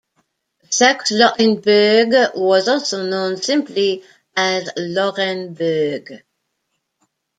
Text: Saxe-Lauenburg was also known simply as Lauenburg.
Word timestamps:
Saxe-Lauenburg 0.71 2.31
was 2.35 2.67
also 2.67 3.05
known 3.05 3.37
simply 3.39 4.03
as 4.35 4.67
Lauenburg. 4.75 6.23